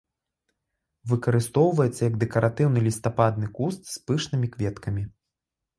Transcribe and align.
Выкарыстоўваецца 1.11 1.99
як 2.09 2.17
дэкаратыўны 2.25 2.79
лістападны 2.89 3.47
куст 3.61 3.81
з 3.95 3.99
пышнымі 4.11 4.47
кветкамі. 4.57 5.03